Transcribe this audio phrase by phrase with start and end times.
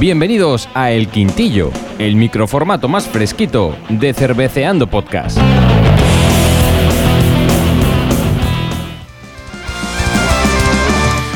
[0.00, 5.36] Bienvenidos a El Quintillo, el microformato más fresquito de Cerveceando Podcast.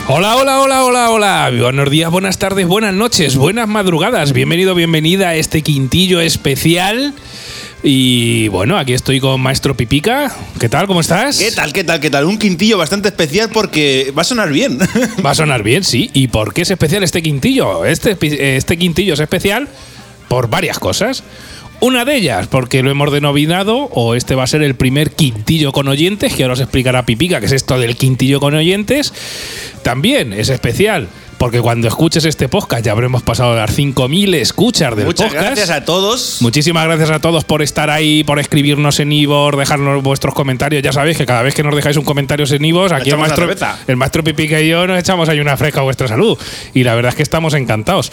[0.09, 1.51] Hola, hola, hola, hola, hola.
[1.61, 4.33] Buenos días, buenas tardes, buenas noches, buenas madrugadas.
[4.33, 7.13] Bienvenido, bienvenida a este quintillo especial.
[7.87, 10.35] Y bueno, aquí estoy con Maestro Pipica.
[10.59, 10.87] ¿Qué tal?
[10.87, 11.39] ¿Cómo estás?
[11.39, 12.25] ¿Qué tal, qué tal, qué tal?
[12.25, 14.79] Un quintillo bastante especial porque va a sonar bien.
[15.25, 16.11] Va a sonar bien, sí.
[16.15, 17.85] ¿Y por qué es especial este quintillo?
[17.85, 18.17] Este,
[18.57, 19.69] este quintillo es especial
[20.29, 21.25] por varias cosas.
[21.81, 25.71] Una de ellas, porque lo hemos denominado, o este va a ser el primer quintillo
[25.73, 29.13] con oyentes, que ahora os explicará Pipica, que es esto del quintillo con oyentes.
[29.83, 35.07] También es especial porque cuando escuches este podcast ya habremos pasado las 5.000 escuchas del
[35.07, 35.47] Muchas podcast.
[35.47, 36.39] gracias a todos.
[36.41, 40.83] Muchísimas gracias a todos por estar ahí, por escribirnos en Ivor, dejarnos vuestros comentarios.
[40.83, 43.49] Ya sabéis que cada vez que nos dejáis un comentario en Ivor, aquí el maestro,
[43.87, 46.39] el maestro Pipica y yo nos echamos ahí una fresca a vuestra salud.
[46.75, 48.11] Y la verdad es que estamos encantados.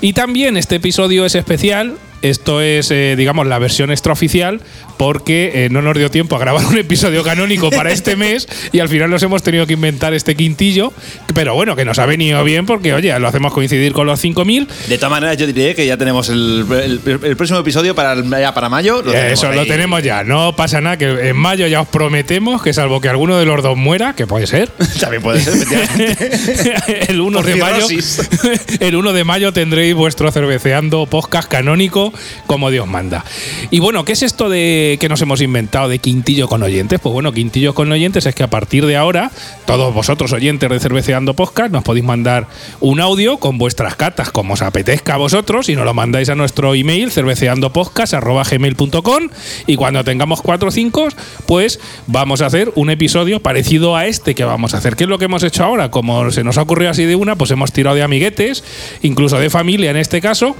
[0.00, 1.96] Y también este episodio es especial.
[2.22, 4.60] Esto es, eh, digamos, la versión extraoficial
[4.96, 8.78] porque eh, no nos dio tiempo a grabar un episodio canónico para este mes y
[8.78, 10.92] al final nos hemos tenido que inventar este quintillo.
[11.34, 14.68] Pero bueno, que nos ha venido bien porque, oye, lo hacemos coincidir con los 5000
[14.88, 18.30] De todas maneras, yo diré que ya tenemos el, el- el próximo episodio para, el-
[18.30, 19.02] ya para mayo.
[19.02, 20.22] Lo tenemos Eso lo tenemos ya.
[20.24, 23.62] No pasa nada, que en mayo ya os prometemos que salvo que alguno de los
[23.62, 24.68] dos muera, que puede ser.
[25.00, 25.66] También puede ser,
[27.08, 27.86] el 1 Por de mayo
[28.80, 32.11] el 1 de mayo tendréis vuestro cerveceando podcast canónico
[32.46, 33.24] como Dios manda.
[33.70, 37.00] Y bueno, ¿qué es esto de que nos hemos inventado de quintillo con oyentes?
[37.00, 39.30] Pues bueno, quintillo con oyentes es que a partir de ahora
[39.66, 42.48] todos vosotros oyentes de cerveceando podcast nos podéis mandar
[42.80, 46.34] un audio con vuestras catas como os apetezca a vosotros y nos lo mandáis a
[46.34, 49.28] nuestro email cerveceandopodcast@gmail.com
[49.66, 51.08] y cuando tengamos 4 o 5
[51.46, 54.96] pues vamos a hacer un episodio parecido a este que vamos a hacer.
[54.96, 55.90] ¿Qué es lo que hemos hecho ahora?
[55.90, 58.64] Como se nos ha ocurrido así de una, pues hemos tirado de amiguetes,
[59.02, 60.56] incluso de familia en este caso,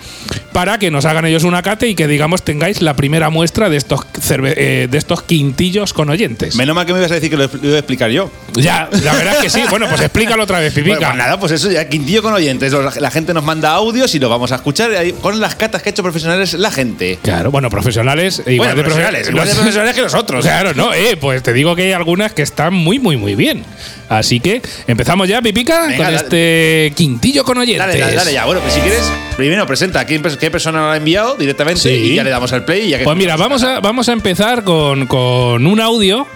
[0.53, 3.77] para que nos hagan ellos una cate y que digamos tengáis la primera muestra de
[3.77, 6.57] estos eh, de estos quintillos con oyentes.
[6.57, 8.31] Menos mal que me ibas a decir que lo, lo iba a explicar yo.
[8.55, 9.63] Ya, la verdad es que sí.
[9.71, 10.97] Bueno, pues explícalo otra vez, Pipica.
[10.97, 12.73] Bueno, pues nada, pues eso ya, quintillo con oyentes.
[13.01, 15.93] La, gente nos manda audios y los vamos a escuchar con las catas que ha
[15.93, 17.19] hecho profesionales la gente.
[17.23, 20.45] Claro, bueno, profesionales igual Bueno, de profesionales, igual de profesionales que nosotros.
[20.45, 23.65] Claro, no, eh, pues te digo que hay algunas que están muy, muy, muy bien.
[24.09, 26.17] Así que empezamos ya, Pipica, Venga, con dale.
[26.17, 27.87] este quintillo con oyentes.
[27.87, 28.45] Dale, dale, dale ya.
[28.45, 31.89] Bueno, pues si quieres, primero presenta a quién, qué persona lo ha enviado directamente Sí.
[32.13, 34.13] y ya le damos al play y ya que Pues mira, vamos a, vamos a
[34.13, 36.27] empezar con, con un audio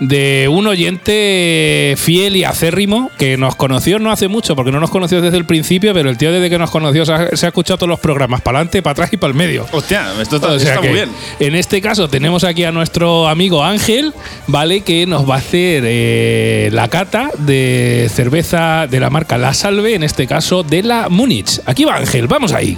[0.00, 4.90] de un oyente fiel y acérrimo que nos conoció no hace mucho, porque no nos
[4.90, 7.48] conoció desde el principio, pero el tío desde que nos conoció se ha, se ha
[7.50, 9.66] escuchado todos los programas, para adelante, para atrás y para el medio.
[9.70, 11.10] Hostia, esto está, O sea está que, muy bien.
[11.38, 14.12] En este caso tenemos aquí a nuestro amigo Ángel,
[14.48, 14.80] ¿vale?
[14.80, 19.94] Que nos va a hacer eh, la cata de cerveza de la marca La Salve,
[19.94, 21.60] en este caso de la Múnich.
[21.66, 22.76] Aquí va Ángel, vamos ahí.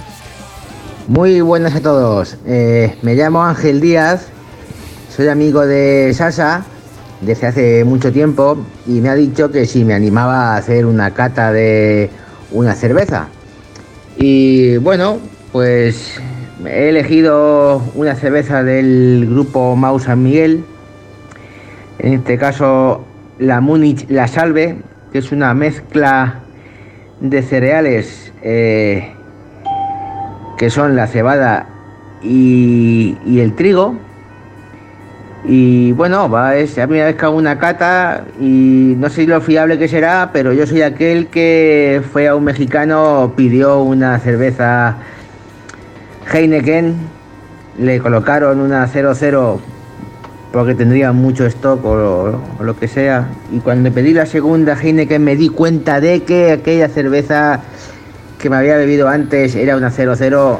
[1.07, 2.37] Muy buenas a todos.
[2.45, 4.27] Eh, me llamo Ángel Díaz,
[5.09, 6.65] soy amigo de Sasa
[7.21, 11.13] desde hace mucho tiempo y me ha dicho que si me animaba a hacer una
[11.13, 12.09] cata de
[12.51, 13.29] una cerveza.
[14.17, 15.19] Y bueno,
[15.53, 16.19] pues
[16.65, 20.65] he elegido una cerveza del grupo Mau San Miguel,
[21.99, 23.05] en este caso
[23.39, 24.81] la Múnich La Salve,
[25.13, 26.41] que es una mezcla
[27.21, 28.33] de cereales.
[28.41, 29.13] eh,
[30.57, 31.67] que son la cebada
[32.21, 33.95] y, el trigo.
[35.45, 39.39] Y bueno, va, es la primera vez que hago una cata y no sé lo
[39.39, 44.97] fiable que será, pero yo soy aquel que fue a un mexicano, pidió una cerveza
[46.33, 46.95] Heineken,
[47.79, 49.61] le colocaron una 00
[50.51, 53.27] porque tendría mucho stock o o lo que sea.
[53.51, 57.61] Y cuando pedí la segunda Heineken me di cuenta de que aquella cerveza
[58.39, 60.59] que me había bebido antes era una 00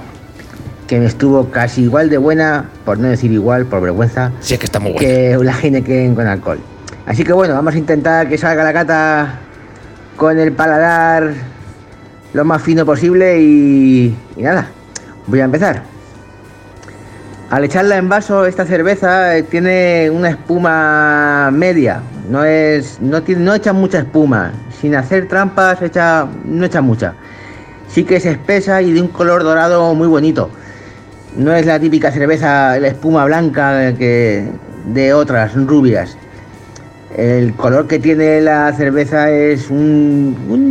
[0.88, 4.60] que me estuvo casi igual de buena, por no decir igual, por vergüenza, Sí, es
[4.60, 5.06] que está muy bueno.
[5.06, 6.60] que la Heineken con alcohol.
[7.06, 9.40] Así que bueno, vamos a intentar que salga la cata
[10.16, 11.34] con el paladar
[12.34, 14.68] lo más fino posible y, y nada,
[15.28, 15.84] voy a empezar.
[17.50, 23.42] Al echarla en vaso, esta cerveza eh, tiene una espuma media, no es, no tiene,
[23.44, 24.52] no echa mucha espuma,
[24.82, 27.14] sin hacer trampas echa, no echa mucha.
[27.90, 30.50] Sí que es espesa y de un color dorado muy bonito.
[31.36, 34.50] No es la típica cerveza, la espuma blanca que
[34.86, 36.18] de otras rubias.
[37.16, 40.70] El color que tiene la cerveza es un,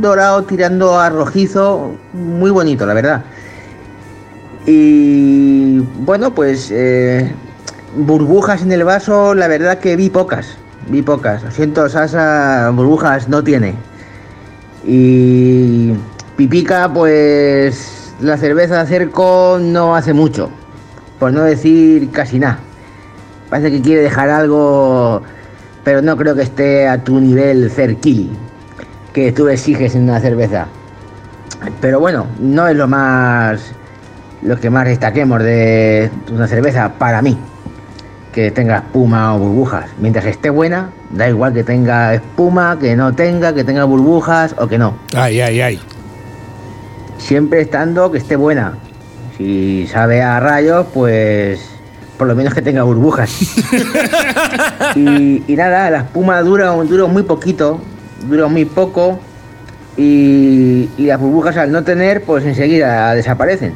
[0.00, 3.22] dorado tirando a rojizo, muy bonito, la verdad.
[4.66, 7.30] Y bueno, pues eh,
[7.96, 10.56] burbujas en el vaso, la verdad que vi pocas,
[10.88, 11.42] vi pocas.
[11.50, 13.74] Siento, Sasa, burbujas no tiene.
[14.86, 15.92] Y
[16.36, 20.50] Pipica, pues la cerveza cerco no hace mucho,
[21.18, 22.58] por no decir casi nada.
[23.48, 25.22] Parece que quiere dejar algo,
[25.84, 28.30] pero no creo que esté a tu nivel cerquili,
[29.12, 30.66] que tú exiges en una cerveza.
[31.80, 33.72] Pero bueno, no es lo más,
[34.42, 37.38] lo que más destaquemos de una cerveza para mí
[38.34, 39.86] que tenga espuma o burbujas.
[39.98, 44.66] Mientras esté buena, da igual que tenga espuma, que no tenga, que tenga burbujas o
[44.66, 44.94] que no.
[45.14, 45.80] Ay, ay, ay.
[47.18, 48.74] Siempre estando que esté buena.
[49.38, 51.60] Si sabe a rayos, pues
[52.18, 53.30] por lo menos que tenga burbujas.
[54.96, 57.80] y, y nada, la espuma dura, dura muy poquito,
[58.28, 59.20] dura muy poco.
[59.96, 63.74] Y, y las burbujas al no tener, pues enseguida desaparecen.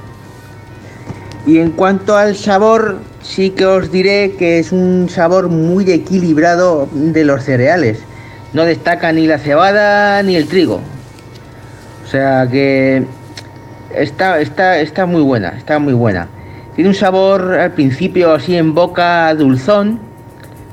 [1.47, 6.89] Y en cuanto al sabor, sí que os diré que es un sabor muy equilibrado
[6.93, 8.01] de los cereales.
[8.53, 10.81] No destaca ni la cebada ni el trigo.
[12.05, 13.05] O sea que
[13.95, 16.29] está, está, está muy buena, está muy buena.
[16.75, 19.99] Tiene un sabor al principio así en boca dulzón,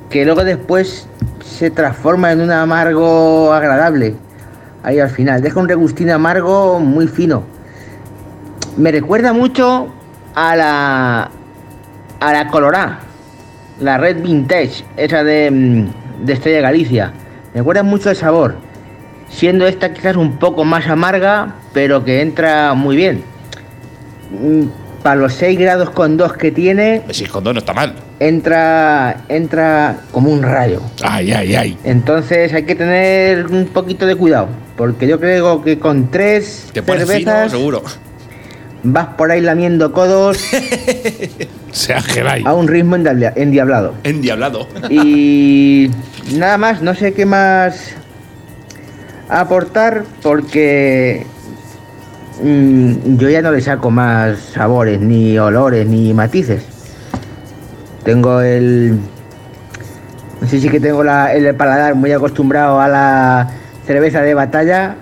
[0.09, 1.07] que luego después
[1.44, 4.15] se transforma en un amargo agradable.
[4.83, 7.44] Ahí al final, deja un regustín amargo muy fino.
[8.77, 9.88] Me recuerda mucho
[10.36, 11.32] a la
[12.20, 13.00] a la Colorá,
[13.80, 17.12] la Red Vintage, esa de, mm, de Estrella Galicia.
[17.54, 18.56] Me recuerda mucho el sabor,
[19.30, 23.24] siendo esta quizás un poco más amarga, pero que entra muy bien.
[24.32, 24.64] Mm,
[25.04, 27.94] Para los 6 grados con 2 que tiene, Si con dos no está mal.
[28.20, 30.82] entra, entra como un rayo.
[31.04, 31.78] Ay, ay, ay.
[31.84, 36.82] Entonces hay que tener un poquito de cuidado, porque yo creo que con tres Te
[36.82, 37.84] pones fino, cervezas seguro.
[38.86, 40.38] Vas por ahí lamiendo codos
[42.46, 43.94] a un ritmo endiabla- endiablado.
[44.04, 44.68] Endiablado.
[44.90, 45.92] Y
[46.36, 47.92] nada más, no sé qué más
[49.30, 51.26] aportar porque
[52.44, 56.64] mm, yo ya no le saco más sabores, ni olores, ni matices.
[58.04, 59.00] Tengo el...
[60.42, 63.50] No sé si que tengo la- el paladar muy acostumbrado a la
[63.88, 64.96] cerveza de batalla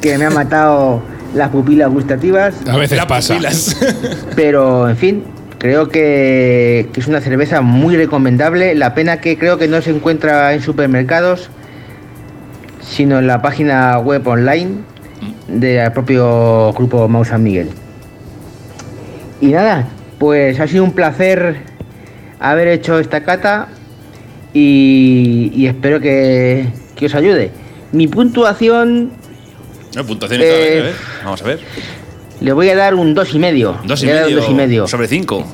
[0.00, 1.00] que me ha matado
[1.34, 2.54] las pupilas gustativas.
[2.68, 3.34] A veces Las pasa.
[3.34, 3.76] pupilas.
[4.36, 5.24] Pero, en fin,
[5.58, 8.74] creo que, que es una cerveza muy recomendable.
[8.74, 11.50] La pena que creo que no se encuentra en supermercados,
[12.80, 14.70] sino en la página web online
[15.48, 17.68] del propio grupo Mau San Miguel.
[19.40, 19.86] Y nada,
[20.18, 21.56] pues ha sido un placer
[22.40, 23.68] haber hecho esta cata
[24.52, 26.66] y, y espero que,
[26.96, 27.50] que os ayude.
[27.92, 29.12] Mi puntuación
[29.94, 30.94] No, puntuación Eh, vez, a ver.
[31.24, 31.60] Vamos a ver.
[32.40, 33.76] le voy a dar un dos y medio.
[33.84, 34.86] Dos y, Le voy a dar un medio, dos y medio.
[34.86, 35.44] sobre cinco.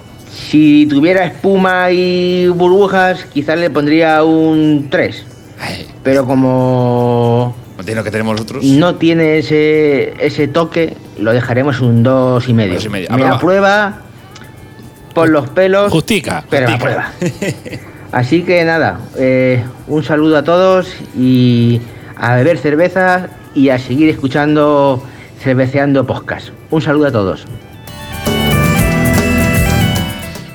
[0.51, 5.25] Si tuviera espuma y burbujas, quizás le pondría un 3.
[5.59, 8.63] Ay, Pero como no tiene lo que tenemos nosotros.
[8.65, 12.75] no tiene ese, ese toque, lo dejaremos un 2 y medio.
[12.75, 13.09] Dos y medio.
[13.09, 13.37] Me Aprobado.
[13.37, 13.99] aprueba
[15.15, 16.45] por los pelos, Justica.
[16.51, 16.85] pero justica.
[16.85, 17.13] aprueba.
[18.13, 21.81] Así que nada, eh, un saludo a todos y
[22.17, 25.03] a beber cerveza y a seguir escuchando
[25.43, 26.49] Cerveceando Podcast.
[26.71, 27.47] Un saludo a todos.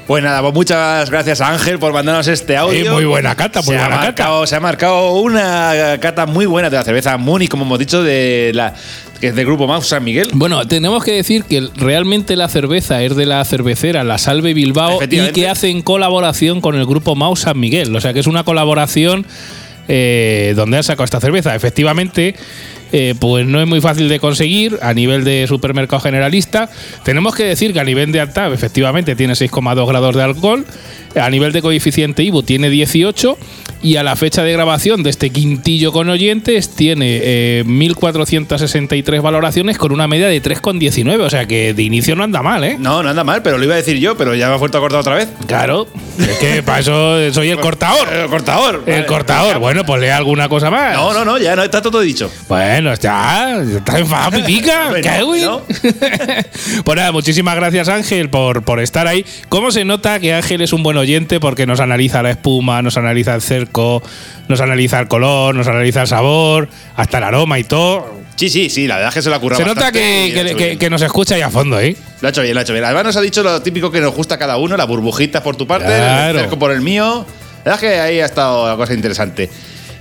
[0.07, 2.91] Pues nada, pues muchas gracias a Ángel por mandarnos este audio.
[2.91, 6.69] Muy buena cata, muy se ha buena marcado, Se ha marcado una cata muy buena
[6.69, 8.73] de la cerveza Muni, como hemos dicho, de la
[9.21, 10.29] que es del grupo Maus San Miguel.
[10.33, 14.99] Bueno, tenemos que decir que realmente la cerveza es de la cervecera La Salve Bilbao
[15.01, 17.95] y que hace en colaboración con el grupo Mau San Miguel.
[17.95, 19.25] O sea que es una colaboración
[19.87, 21.55] eh, donde han sacado esta cerveza.
[21.55, 22.35] Efectivamente,
[22.93, 26.69] eh, pues no es muy fácil de conseguir a nivel de supermercado generalista.
[27.03, 30.65] Tenemos que decir que a nivel de Altab, efectivamente, tiene 6,2 grados de alcohol.
[31.15, 33.37] A nivel de coeficiente IBU tiene 18
[33.83, 39.77] y a la fecha de grabación de este quintillo con oyentes tiene eh, 1.463 valoraciones
[39.77, 41.21] con una media de 3,19.
[41.21, 42.77] O sea que de inicio no anda mal, ¿eh?
[42.79, 44.77] No, no anda mal, pero lo iba a decir yo, pero ya me ha vuelto
[44.77, 45.29] a cortar otra vez.
[45.47, 45.87] Claro,
[46.19, 48.07] es que para eso soy el cortador.
[48.13, 48.83] El cortador.
[48.85, 49.05] El Vale.
[49.05, 49.59] cortador.
[49.59, 50.93] Bueno, pues lea alguna cosa más.
[50.93, 52.31] No, no, no, ya no está todo dicho.
[52.47, 54.91] Bueno, ya, estás enfadado, pipica.
[55.01, 55.41] ¿Qué, güey?
[55.41, 55.61] no.
[56.83, 59.25] pues nada, muchísimas gracias, Ángel, por, por estar ahí.
[59.49, 61.39] ¿Cómo se nota que Ángel es un buen oyente?
[61.39, 63.70] Porque nos analiza la espuma, nos analiza el cerco,
[64.47, 68.21] nos analiza el color, nos analiza el sabor, hasta el aroma y todo.
[68.35, 71.01] Sí, sí, sí, la verdad es que se lo ha currado Se nota que, nos
[71.01, 71.95] escucha ahí a fondo, ¿eh?
[72.21, 72.85] Lo ha hecho bien, lo ha hecho bien.
[72.85, 75.55] Además nos ha dicho lo típico que nos gusta a cada uno, las burbujitas por
[75.55, 76.37] tu parte, Claro.
[76.37, 77.25] el cerco por el mío.
[77.63, 79.49] La verdad es que ahí ha estado la cosa interesante.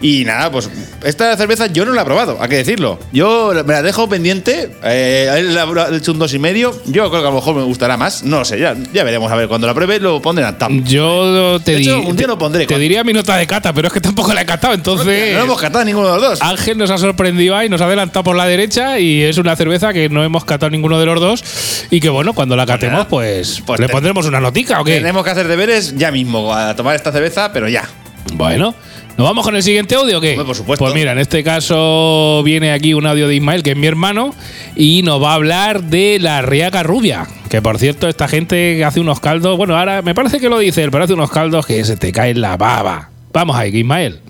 [0.02, 0.70] Y nada, pues
[1.04, 2.98] esta cerveza yo no la he probado, hay que decirlo.
[3.12, 4.70] Yo me la dejo pendiente.
[4.82, 6.74] Eh, él ha hecho un dos y medio.
[6.86, 8.22] Yo creo que a lo mejor me gustará más.
[8.22, 9.30] No lo sé, ya, ya veremos.
[9.30, 10.70] A ver, cuando la pruebe lo pondré en tap.
[10.84, 12.66] Yo te, De hecho, un día lo pondré.
[12.66, 15.34] te diría mi nota de cata, pero es que tampoco la he catado, entonces.
[15.34, 16.42] No hemos catado ninguno de los dos.
[16.42, 19.92] Ángel nos ha sorprendido ahí, nos ha adelantado por la derecha y es una cerveza
[19.92, 21.44] que no hemos catado ninguno de los dos.
[21.90, 24.96] Y que bueno, cuando la catemos, pues, Pues le pondremos una notica o qué.
[24.96, 27.88] Tenemos que hacer deberes ya mismo a tomar esta cerveza, pero ya.
[28.34, 28.74] Bueno,
[29.16, 30.32] ¿nos vamos con el siguiente audio o qué?
[30.32, 30.84] Hombre, por supuesto.
[30.84, 34.34] Pues mira, en este caso viene aquí un audio de Ismael, que es mi hermano,
[34.76, 37.26] y nos va a hablar de la Riaca Rubia.
[37.48, 39.56] Que por cierto, esta gente hace unos caldos.
[39.56, 42.12] Bueno, ahora me parece que lo dice él, pero hace unos caldos que se te
[42.12, 43.10] cae la baba.
[43.32, 44.20] Vamos ahí, Ismael.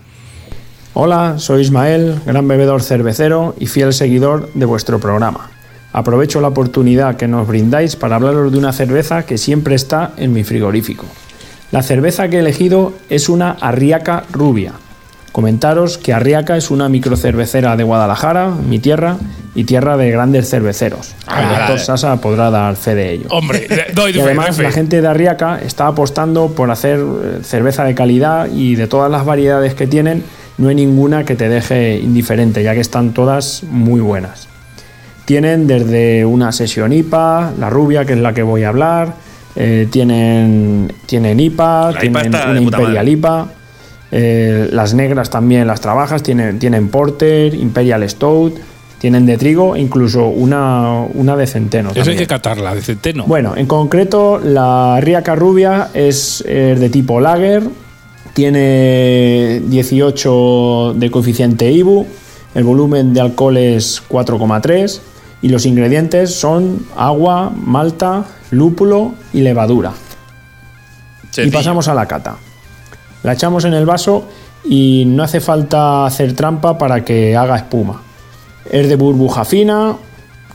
[0.93, 5.51] Hola, soy Ismael, gran bebedor cervecero y fiel seguidor de vuestro programa.
[5.93, 10.33] Aprovecho la oportunidad que nos brindáis para hablaros de una cerveza que siempre está en
[10.33, 11.07] mi frigorífico.
[11.71, 14.73] La cerveza que he elegido es una Arriaca Rubia.
[15.33, 19.17] Comentaros que Arriaca es una microcervecera de Guadalajara, mi tierra,
[19.55, 21.15] y tierra de grandes cerveceros.
[21.27, 21.79] Ah, El doctor.
[21.79, 23.27] Sasa podrá dar fe de ello.
[23.31, 24.75] Hombre, doy Y fe, además doy la fe.
[24.75, 29.25] gente de Arriaca está apostando por hacer eh, cerveza de calidad y de todas las
[29.25, 30.25] variedades que tienen,
[30.59, 34.49] no hay ninguna que te deje indiferente, ya que están todas muy buenas.
[35.25, 39.15] Tienen desde una sesión IPA, la rubia, que es la que voy a hablar,
[39.57, 43.11] eh, tienen, tienen IPA, La tienen una Imperial madre.
[43.11, 43.49] IPA,
[44.13, 48.59] eh, las negras también las trabajas, tienen, tienen Porter, Imperial Stout,
[48.99, 51.91] tienen de trigo, incluso una, una de centeno.
[51.95, 53.25] Eso hay que catarla, de centeno.
[53.27, 57.63] Bueno, en concreto, la Riaca Rubia es de tipo lager,
[58.35, 62.07] tiene 18 de coeficiente IBU,
[62.55, 65.01] el volumen de alcohol es 4,3
[65.43, 69.93] y los ingredientes son agua, malta, lúpulo y levadura.
[71.37, 72.37] Y pasamos a la cata.
[73.23, 74.25] La echamos en el vaso
[74.65, 78.03] y no hace falta hacer trampa para que haga espuma.
[78.71, 79.97] Es de burbuja fina,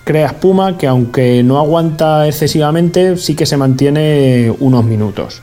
[0.03, 5.41] crea espuma que aunque no aguanta excesivamente, sí que se mantiene unos minutos.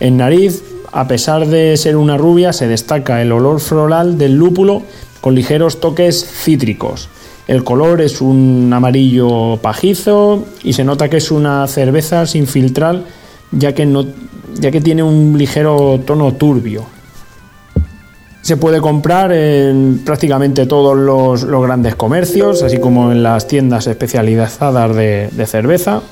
[0.00, 4.82] En nariz, a pesar de ser una rubia, se destaca el olor floral del lúpulo
[5.20, 7.08] con ligeros toques cítricos.
[7.48, 13.00] El color es un amarillo pajizo y se nota que es una cerveza sin filtrar,
[13.52, 14.04] ya que, no,
[14.60, 16.84] ya que tiene un ligero tono turbio.
[18.42, 23.86] Se puede comprar en prácticamente todos los, los grandes comercios, así como en las tiendas
[23.86, 26.02] especializadas de, de cerveza.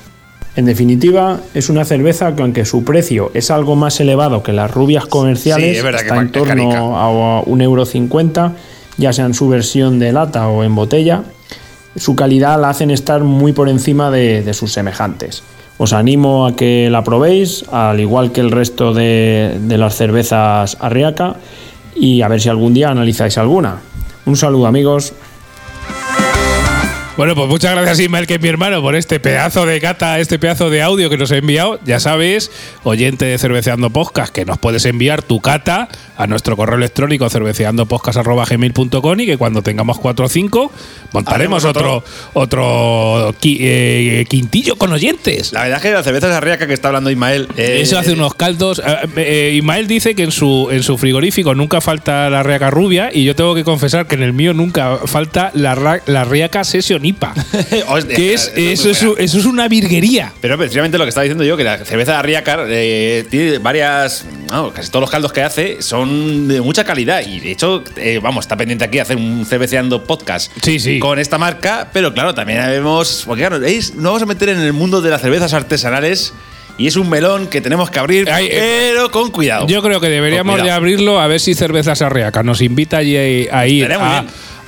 [0.55, 4.71] En definitiva, es una cerveza que aunque su precio es algo más elevado que las
[4.71, 7.85] rubias comerciales, Sí, es verdad que está en torno a 1,50 euro,
[8.97, 11.23] ya sea en su versión de lata o en botella.
[11.95, 15.43] Su calidad la hacen estar muy por encima de, de sus semejantes.
[15.77, 20.77] Os animo a que la probéis, al igual que el resto de, de las cervezas
[20.79, 21.35] Arriaca,
[21.95, 23.77] y a ver si algún día analizáis alguna.
[24.25, 25.13] Un saludo amigos.
[27.17, 30.37] Bueno, pues muchas gracias Ismael, que es mi hermano, por este pedazo de cata, este
[30.37, 31.79] pedazo de audio que nos ha enviado.
[31.83, 32.51] Ya sabes,
[32.83, 39.19] oyente de Cerveceando Podcast, que nos puedes enviar tu cata a nuestro correo electrónico cerveceandopodcast.gmail.com
[39.19, 40.71] y que cuando tengamos 4 o 5
[41.11, 45.53] montaremos otro, otro qui- eh, quintillo con oyentes.
[45.53, 47.47] La verdad es que la cerveza es arriaca que está hablando Ismael.
[47.57, 48.79] eh, Eso hace unos caldos.
[48.85, 53.09] Eh, eh, Ismael dice que en su, en su frigorífico nunca falta la riaca rubia
[53.11, 57.06] y yo tengo que confesar que en el mío nunca falta la, la riaca Session
[57.07, 57.33] IPA.
[57.87, 59.21] Hostia, que es, eso, es, buena.
[59.23, 60.33] eso es una virguería.
[60.41, 64.25] Pero precisamente lo que estaba diciendo yo, que la cerveza de Arriacar eh, tiene varias.
[64.51, 67.21] no, casi todos los caldos que hace son de mucha calidad.
[67.25, 70.99] Y de hecho, eh, vamos, está pendiente aquí hacer un cerveceando podcast Sí, sí.
[70.99, 71.89] con esta marca.
[71.93, 73.23] Pero claro, también vemos.
[73.25, 76.33] Porque claro, es- nos vamos a meter en el mundo de las cervezas artesanales.
[76.79, 79.65] Y es un melón que tenemos que abrir, Ay, eh, pero con cuidado.
[79.65, 83.61] Yo creo que deberíamos de abrirlo a ver si Cervezas Arriaca nos invita allí a,
[83.61, 83.65] a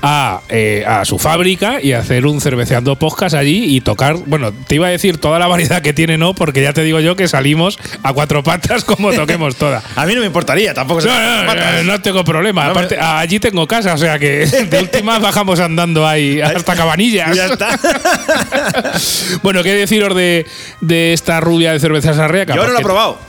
[0.01, 4.15] a, eh, a su fábrica y hacer un cerveceando podcast allí y tocar.
[4.25, 6.99] Bueno, te iba a decir toda la variedad que tiene, no, porque ya te digo
[6.99, 9.81] yo que salimos a cuatro patas como toquemos toda.
[9.95, 11.01] A mí no me importaría tampoco.
[11.01, 12.65] No, no, no, no tengo problema.
[12.65, 16.75] No, Aparte, me- allí tengo casa, o sea que de última bajamos andando ahí hasta
[16.75, 17.35] Cabanillas.
[17.35, 17.77] Ya está.
[19.43, 20.45] bueno, ¿qué deciros de,
[20.81, 22.55] de esta rubia de cervezas Arriaca?
[22.55, 23.28] Yo no lo he Porque- probado.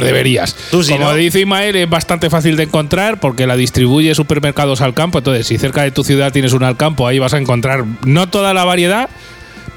[0.00, 0.54] Pues deberías.
[0.70, 1.14] Tú sí, Como ¿no?
[1.14, 5.18] dice Ismael, es bastante fácil de encontrar porque la distribuye supermercados al campo.
[5.18, 8.28] Entonces, si cerca de tu ciudad tienes un al campo, ahí vas a encontrar no
[8.28, 9.10] toda la variedad,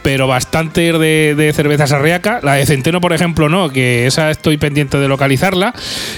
[0.05, 2.39] pero bastante de, de cervezas arriaca.
[2.43, 5.73] La de centeno, por ejemplo, no, que esa estoy pendiente de localizarla.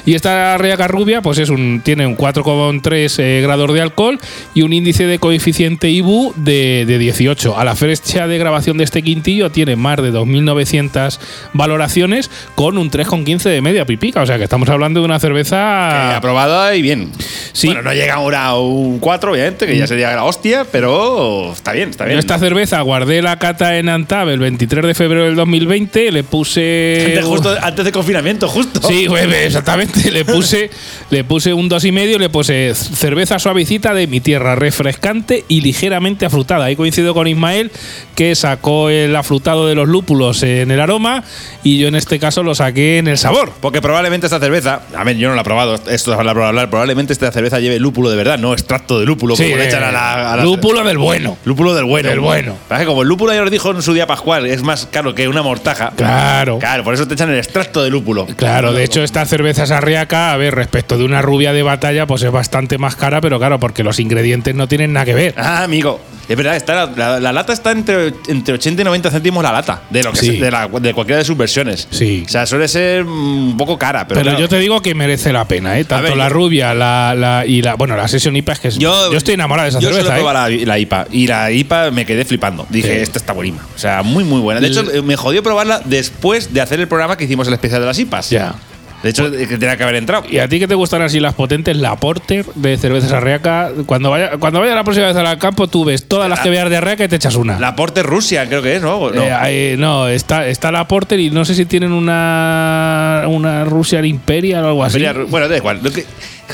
[0.05, 4.19] Y esta arriaca rubia, pues es un, tiene un 4,3 eh, grados de alcohol
[4.53, 7.57] y un índice de coeficiente IBU de, de 18.
[7.57, 11.17] A la fecha de grabación de este quintillo tiene más de 2.900
[11.53, 14.21] valoraciones con un 3,15 de media pipica.
[14.21, 16.17] O sea que estamos hablando de una cerveza.
[16.17, 17.13] aprobada y bien.
[17.53, 17.67] Sí.
[17.67, 21.71] Bueno, no llega ahora a un 4, obviamente, que ya sería la hostia, pero está
[21.71, 22.15] bien, está bien.
[22.15, 26.23] Yo esta cerveza guardé la cata en Antab el 23 de febrero del 2020, le
[26.23, 28.79] puse Antes, justo, antes de confinamiento, justo.
[28.87, 29.07] Sí,
[29.43, 30.11] exactamente.
[30.11, 30.69] Le puse,
[31.09, 35.61] le puse un dos y medio, le puse cerveza suavecita de mi tierra, refrescante y
[35.61, 36.65] ligeramente afrutada.
[36.65, 37.71] Ahí coincido con Ismael,
[38.15, 41.23] que sacó el afrutado de los lúpulos en el aroma
[41.63, 43.51] y yo en este caso lo saqué en el sabor.
[43.61, 46.43] Porque probablemente esta cerveza, a ver, yo no la he probado, esto es hablar por
[46.43, 49.67] hablar, probablemente esta cerveza lleve lúpulo de verdad, no extracto de lúpulo, Sí, como le
[49.67, 51.37] echan a la, a la- lúpulo del bueno.
[51.45, 52.09] Lúpulo del bueno.
[52.09, 52.55] Del bueno.
[52.85, 55.41] Como el lúpulo ya os dijo en su día Pascual, es más caro que una
[55.41, 55.91] mortaja.
[55.95, 56.59] Claro.
[56.59, 58.25] Claro, por eso te echan el extracto de lúpulo.
[58.35, 62.23] Claro, de hecho, esta cerveza sarriaca, a ver, respecto de una rubia de batalla, pues
[62.23, 65.33] es bastante más cara, pero claro, porque los ingredientes no tienen nada que ver.
[65.37, 65.99] Ah, amigo.
[66.29, 69.51] Es verdad, está la, la- la lata está entre, entre 80 y 90 céntimos la
[69.53, 70.37] lata, de lo que Sí.
[70.37, 71.87] de, la- de cualquiera de sus versiones.
[71.89, 72.23] Sí.
[72.25, 74.39] O sea, suele ser mm, un poco cara, pero, Pero, claro.
[74.39, 75.85] yo te digo que merece la pena, ¿eh?
[75.85, 77.75] Tanto ver, la yo- rubia la, la- y la.
[77.75, 80.17] Bueno, la Session IPA es que es- yo, estoy enamorado de esa yo cerveza.
[80.17, 80.33] solo ¿eh?
[80.33, 82.65] la, la IPA y la IPA me quedé flipando.
[82.69, 83.01] Dije, Sí.
[83.01, 83.65] esta está buenísima.
[83.75, 84.59] O sea, muy, muy buena.
[84.59, 87.79] De hecho, eh, me jodió probarla después de hacer el programa que hicimos el especial
[87.81, 88.29] de las IPAs.
[88.29, 88.55] Ya.
[89.03, 90.23] De hecho, eh, que tenía que haber entrado.
[90.29, 91.77] ¿Y a ti que te gustan así las potentes?
[91.77, 93.69] La Porter de cervezas Arreaca.
[93.85, 96.69] Cuando vaya, cuando vaya la próxima vez al campo, tú ves todas las que veas
[96.69, 97.59] de Arreaca y te echas una.
[97.59, 99.11] La Porter Rusia, creo que es, ¿no?
[99.11, 99.23] No.
[99.45, 104.65] Eh, no, está, está la Porter y no sé si tienen una, una Russian Imperial
[104.65, 105.03] o algo así.
[105.29, 105.79] Bueno, da igual.
[105.83, 106.05] Lo que-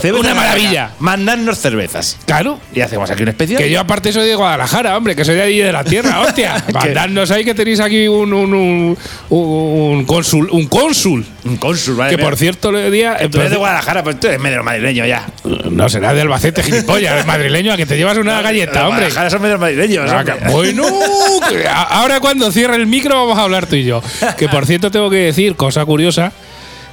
[0.02, 0.68] Una maravilla.
[0.86, 0.96] Arreaca.
[1.00, 2.18] Mandadnos cervezas.
[2.26, 2.60] Claro.
[2.74, 3.62] Y hacemos aquí un especial.
[3.62, 6.64] Que yo aparte soy de Guadalajara, hombre, que soy de allí de la tierra, hostia.
[6.74, 8.98] Mandadnos ahí que tenéis aquí un, un, un,
[9.30, 10.50] un cónsul.
[10.52, 11.26] Un cónsul.
[11.46, 12.16] Un cónsul, vale.
[12.16, 13.18] que por cierto le día.
[13.30, 15.28] Tú eres de Guadalajara, pero tú eres medio madrileño ya.
[15.70, 19.06] No será de Albacete, gilipollas, madrileño, a que te llevas una galleta, hombre.
[19.06, 20.10] Guadalajara son medio madrileños.
[20.12, 20.86] Ah, Bueno,
[21.90, 24.02] ahora cuando cierre el micro vamos a hablar tú y yo.
[24.38, 26.32] Que por cierto tengo que decir, cosa curiosa,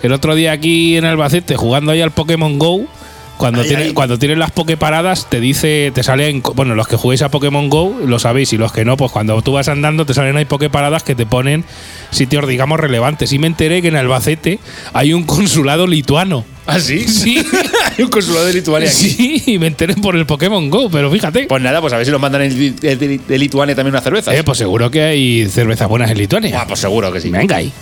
[0.02, 2.86] el otro día aquí en Albacete jugando ahí al Pokémon Go,
[3.36, 3.92] cuando Ahí, tiene, ahí.
[3.94, 7.98] cuando tienes las Poképaradas te dice, te salen, bueno, los que juguéis a Pokémon Go
[8.04, 11.02] lo sabéis y los que no, pues cuando tú vas andando te salen ahí Poképaradas
[11.04, 11.64] que te ponen
[12.10, 13.32] sitios digamos relevantes.
[13.32, 14.58] Y me enteré que en Albacete
[14.92, 16.44] hay un consulado lituano.
[16.66, 17.08] ¿Ah, sí?
[17.08, 17.42] Sí.
[17.98, 19.10] Hay un consulado de Lituania aquí.
[19.10, 21.46] Sí, y me enteré por el Pokémon Go, pero fíjate.
[21.48, 24.02] Pues nada, pues a ver si nos mandan el, el de, de Lituania también una
[24.02, 24.32] cerveza.
[24.36, 26.60] Eh, pues seguro que hay cervezas buenas en Lituania.
[26.60, 27.30] Ah, pues seguro que sí.
[27.30, 27.72] Venga ahí.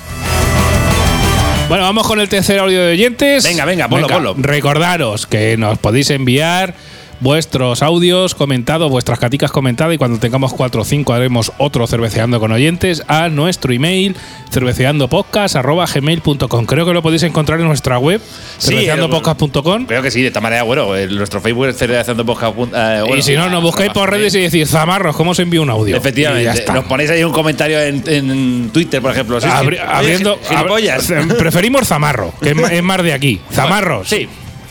[1.68, 3.44] Bueno, vamos con el tercer audio de oyentes.
[3.44, 4.35] Venga, venga, ponlo, ponlo.
[4.38, 6.74] Recordaros que nos podéis enviar
[7.20, 12.40] vuestros audios comentados, vuestras caticas comentadas y cuando tengamos 4 o 5 haremos otro cerveceando
[12.40, 14.16] con oyentes a nuestro email
[14.52, 18.20] cerveceandopodcast.gmail.com Creo que lo podéis encontrar en nuestra web
[18.59, 22.54] Sí, cerveceandopodcast.com Creo que sí, de esta manera, bueno, el- nuestro Facebook es Cerveceando Podcast.
[22.57, 25.62] eh, bueno, y si no, nos buscáis por redes y decís, Zamarros, ¿cómo os envío
[25.62, 25.96] un audio?
[25.96, 26.72] Efectivamente, Y ya está.
[26.72, 29.40] nos ponéis ahí un comentario en, en Twitter, por ejemplo.
[29.40, 29.48] Sí.
[29.48, 30.38] Abri- abriendo.
[30.50, 30.68] ab-
[31.38, 33.40] preferimos Zamarro, que es más de aquí.
[33.52, 34.09] Zamarros.
[34.09, 34.28] Sí.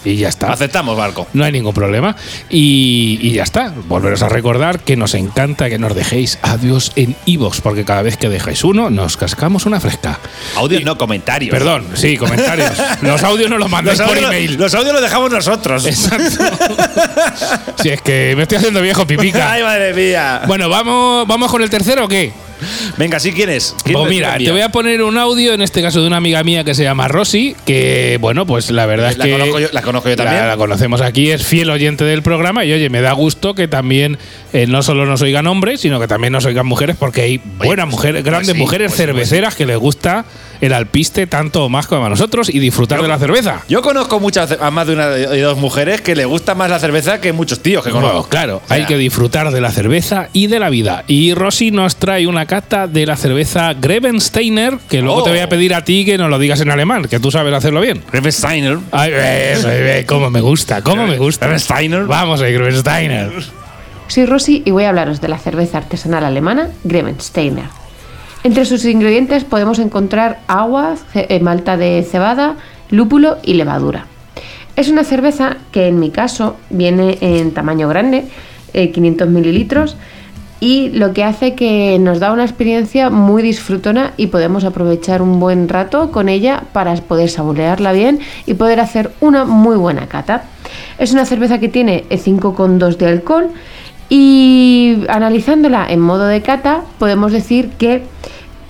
[0.07, 0.53] Y ya está.
[0.53, 1.27] Aceptamos, Barco.
[1.33, 2.15] No hay ningún problema.
[2.49, 3.73] Y, y ya está.
[3.87, 8.15] Volveros a recordar que nos encanta que nos dejéis audios en iVoox, porque cada vez
[8.15, 10.17] que dejáis uno, nos cascamos una fresca.
[10.55, 11.51] Audios, no comentarios.
[11.51, 12.71] Perdón, sí, comentarios.
[13.01, 14.55] los audios nos los mandáis Los por email.
[14.57, 15.85] los audios los dejamos nosotros.
[15.85, 16.43] Exacto.
[17.83, 19.51] si es que me estoy haciendo viejo pipica.
[19.51, 20.43] Ay, madre mía.
[20.47, 22.31] Bueno, ¿vamos, ¿vamos con el tercero o qué?
[22.97, 23.75] Venga, ¿sí quién es?
[23.83, 26.43] ¿Quién Pues mira, te voy a poner un audio, en este caso de una amiga
[26.43, 29.31] mía que se llama Rosy, que, bueno, pues la verdad es La que.
[29.31, 30.47] conozco yo- la conozco yo la- también.
[30.47, 34.17] La, conocemos aquí, es fiel oyente del programa y, oye, me da gusto que también
[34.53, 37.85] eh, no solo nos oigan hombres, sino que también nos oigan mujeres, porque hay buenas
[37.85, 40.25] pues- mujeres, pues grandes mujeres pues sí, cerveceras que les gusta
[40.61, 43.61] el alpiste tanto o más como a nosotros y disfrutar de la cerveza.
[43.69, 46.79] Yo conozco muchas, a más de una de dos mujeres que le gusta más la
[46.79, 48.29] cerveza que muchos tíos que Bueno, conozco.
[48.29, 51.03] claro, O sea, hay que disfrutar de la cerveza y de la vida.
[51.07, 55.23] Y Rosy nos trae una cata de la cerveza Grevensteiner, que luego Oh.
[55.23, 57.53] te voy a pedir a ti que nos lo digas en alemán, que tú sabes
[57.53, 58.03] hacerlo bien.
[58.11, 58.77] Grevensteiner.
[58.91, 59.11] Ay,
[59.53, 61.45] eso, eh, cómo me gusta, cómo me gusta.
[61.45, 62.03] Grevensteiner.
[62.05, 63.31] Vamos, eh, Grevensteiner.
[64.07, 67.65] Soy Rosy y voy a hablaros de la cerveza artesanal alemana Grevensteiner.
[68.43, 72.55] Entre sus ingredientes podemos encontrar agua, eh, malta de cebada,
[72.89, 74.05] lúpulo y levadura.
[74.75, 78.25] Es una cerveza que en mi caso viene en tamaño grande,
[78.73, 79.97] eh, 500 mililitros,
[80.59, 85.39] y lo que hace que nos da una experiencia muy disfrutona y podemos aprovechar un
[85.39, 90.45] buen rato con ella para poder saborearla bien y poder hacer una muy buena cata.
[90.97, 93.49] Es una cerveza que tiene 5,2 de alcohol
[94.09, 98.03] Y analizándola en modo de cata, podemos decir que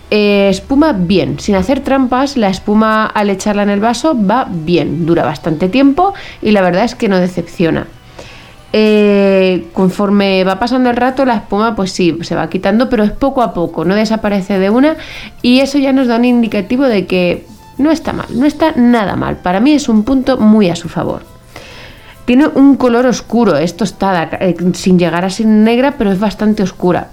[0.10, 5.06] eh, espuma bien, sin hacer trampas, la espuma al echarla en el vaso va bien,
[5.06, 7.88] dura bastante tiempo y la verdad es que no decepciona.
[8.74, 13.12] Eh, conforme va pasando el rato, la espuma, pues sí, se va quitando, pero es
[13.12, 14.98] poco a poco, no desaparece de una.
[15.42, 17.46] Y eso ya nos da un indicativo de que
[17.78, 19.38] no está mal, no está nada mal.
[19.38, 21.37] Para mí es un punto muy a su favor.
[22.28, 26.62] Tiene un color oscuro, es tostada, eh, sin llegar a ser negra, pero es bastante
[26.62, 27.08] oscura.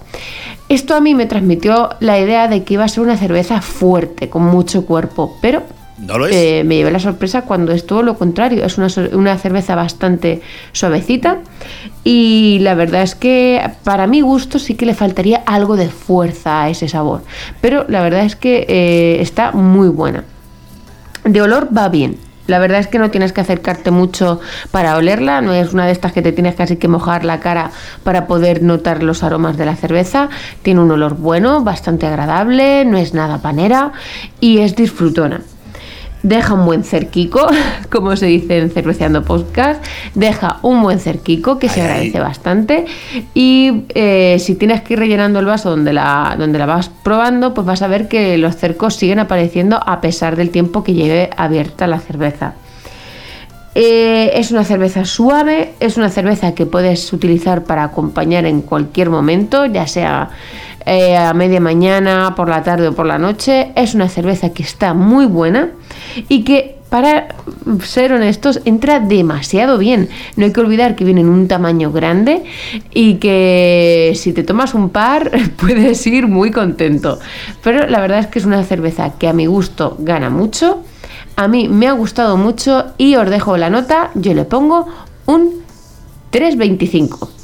[0.67, 4.27] Esto a mí me transmitió la idea de que iba a ser una cerveza fuerte,
[4.29, 5.63] con mucho cuerpo, pero
[5.99, 6.35] No lo es.
[6.35, 8.65] eh, me llevé la sorpresa cuando es todo lo contrario.
[8.65, 10.41] Es una, una cerveza bastante
[10.73, 11.37] suavecita
[12.03, 16.63] y la verdad es que para mi gusto sí que le faltaría algo de fuerza
[16.63, 17.21] a ese sabor.
[17.61, 20.25] Pero la verdad es que eh, está muy buena.
[21.23, 22.17] De olor va bien.
[22.47, 24.39] La verdad es que no tienes que acercarte mucho
[24.71, 27.71] para olerla, no es una de estas que te tienes casi que mojar la cara
[28.03, 30.29] para poder notar los aromas de la cerveza.
[30.61, 33.93] Tiene un olor bueno, bastante agradable, no es nada panera
[34.39, 35.41] y es disfrutona.
[36.25, 37.47] Deja un buen cerquico,
[37.91, 39.85] como se dice en Cerveceando Podcast.
[40.15, 41.87] Deja un buen cerquico que se ay.
[41.87, 42.85] agradece bastante.
[43.35, 47.53] Y eh, si tienes que ir rellenando el vaso donde la, donde la vas probando,
[47.53, 51.29] pues vas a ver que los cercos siguen apareciendo a pesar del tiempo que lleve
[51.37, 52.55] abierta la cerveza.
[53.75, 59.11] Eh, es una cerveza suave, es una cerveza que puedes utilizar para acompañar en cualquier
[59.11, 60.31] momento, ya sea
[60.85, 63.71] eh, a media mañana, por la tarde o por la noche.
[63.75, 65.71] Es una cerveza que está muy buena
[66.29, 67.35] y que, para
[67.83, 70.09] ser honestos, entra demasiado bien.
[70.35, 72.43] No hay que olvidar que viene en un tamaño grande
[72.93, 77.19] y que si te tomas un par puedes ir muy contento.
[77.63, 80.83] Pero la verdad es que es una cerveza que a mi gusto gana mucho.
[81.35, 84.87] A mí me ha gustado mucho y os dejo la nota, yo le pongo
[85.25, 85.65] un
[86.31, 87.34] 3.25.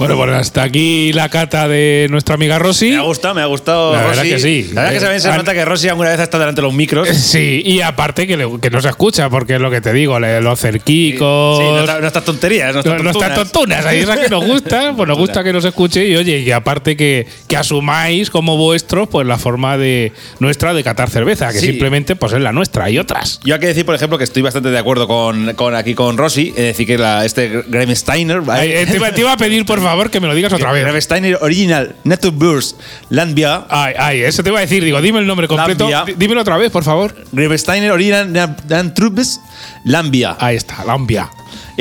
[0.00, 2.88] Bueno, pues hasta aquí la cata de nuestra amiga Rosy.
[2.92, 3.92] Me ha gustado, me ha gustado.
[3.92, 4.70] La verdad que sí.
[4.72, 6.66] La verdad que también se Eh, nota que Rosy alguna vez ha estado delante de
[6.66, 7.06] los micros.
[7.10, 10.18] Sí, y aparte que, le- que no se escucha, porque es lo que te digo,
[10.18, 11.58] le- los cerquicos.
[11.58, 13.84] Sí, no, está- no estas tonterías, no No, estas no tontunas.
[13.84, 16.96] ahí esas que nos gusta, pues nos gusta que nos escuche y oye, y aparte
[16.96, 21.66] que, que asumáis como vuestros, pues la forma de nuestra de catar cerveza, que Sí.
[21.66, 23.38] simplemente pues es la nuestra y otras.
[23.44, 26.16] Yo hay que decir, por ejemplo, que estoy bastante de acuerdo con, con aquí con
[26.16, 26.48] Rosy.
[26.56, 28.40] Es decir, que la, este Graham Steiner.
[28.48, 30.72] Ay, eh, te, iba, te iba a pedir por favor que me lo digas otra
[30.72, 30.82] vez.
[30.82, 33.60] Graham Steiner Original Naturburst Landbier.
[33.68, 35.88] Ay, ay, eso te iba a decir, digo, dime el nombre completo.
[36.16, 37.14] Dímelo otra vez, por favor.
[37.32, 38.32] Graham Steiner Original
[38.68, 39.40] Naturburst
[39.84, 40.36] Lambia.
[40.38, 41.30] Ahí está, Lambia.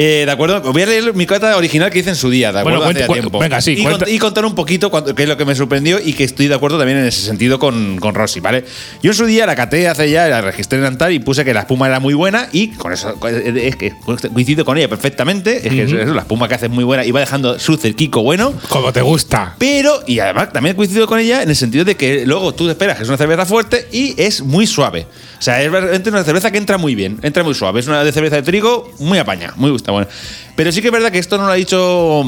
[0.02, 2.60] Eh, de acuerdo, voy a leer mi cata original que hice en su día, ¿de
[2.60, 2.80] acuerdo?
[2.80, 3.40] Bueno, Hace cuenta- ya cu- tiempo.
[3.40, 4.06] venga, sí, y, cuenta.
[4.06, 6.48] cont- y contar un poquito cuando- qué es lo que me sorprendió y que estoy
[6.48, 8.64] de acuerdo también en ese sentido con, con Rossi, ¿vale?
[9.04, 11.54] Yo en su día la caté hace ya, la registré en Antar y puse que
[11.54, 13.14] la espuma era muy buena y con eso
[13.56, 13.94] es que
[14.34, 15.58] coincido con ella perfectamente.
[15.68, 18.24] Es que eso, la espuma que hace es muy buena y va dejando su cerquico
[18.24, 18.54] bueno.
[18.70, 19.56] Como te gusta.
[19.60, 22.96] Pero, y además también coincido con ella en el sentido de que luego tú esperas
[22.96, 25.08] que es una cerveza fuerte y es muy suave.
[25.40, 27.80] O sea, es realmente una cerveza que entra muy bien, entra muy suave.
[27.80, 30.08] Es una de cerveza de trigo muy apaña, muy gusta, bueno.
[30.56, 32.24] Pero sí que es verdad que esto no lo ha dicho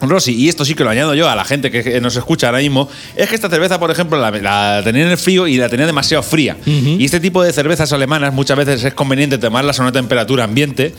[0.00, 2.58] Rosy, y esto sí que lo añado yo a la gente que nos escucha ahora
[2.60, 5.68] mismo, es que esta cerveza, por ejemplo, la, la tenía en el frío y la
[5.68, 6.56] tenía demasiado fría.
[6.64, 10.94] Y este tipo de cervezas alemanas muchas veces es conveniente tomarlas a una temperatura ambiente.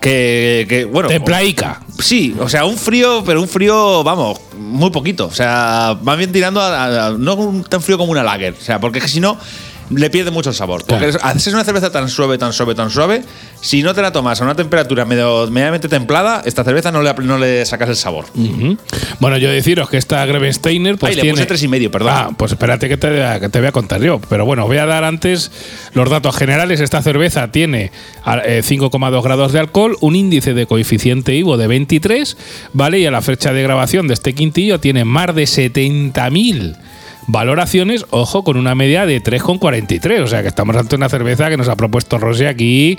[0.00, 1.08] Que, que, bueno.
[1.10, 1.80] Templaica.
[1.98, 5.26] Sí, o sea, un frío, pero un frío, vamos, muy poquito.
[5.26, 8.54] O sea, más bien tirando a, a- no tan frío como una lager.
[8.58, 9.38] O sea, porque es que si no,
[9.90, 10.84] le pierde mucho el sabor.
[10.86, 11.18] Porque Claro.
[11.24, 13.22] haces una cerveza tan suave, tan suave, tan suave,
[13.60, 17.12] si no te la tomas a una temperatura medio, medianamente templada, esta cerveza no le,
[17.14, 18.26] no le sacas el sabor.
[19.20, 22.12] Bueno, yo deciros que esta Grevensteiner pues Ay, le tiene puse tres y medio, perdón.
[22.14, 24.20] Ah, pues espérate que te, voy a- que te voy a contar yo.
[24.28, 25.50] Pero bueno, voy a dar antes
[25.94, 26.80] los datos generales.
[26.80, 27.90] Esta cerveza tiene
[28.24, 32.36] a- eh, 5,2 grados de alcohol, un índice de coeficiente IVO de 23,
[32.72, 32.98] ¿vale?
[33.00, 36.76] Y a la fecha de grabación de este quintillo tiene más de 70.000
[37.26, 40.22] valoraciones, ojo, con una media de 3,43.
[40.22, 42.98] O sea que estamos ante una cerveza que nos ha propuesto Rosy aquí,